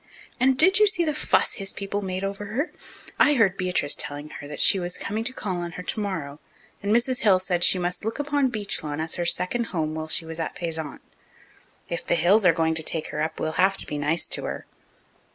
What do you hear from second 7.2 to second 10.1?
said she must look upon 'Beechlawn' as her second home while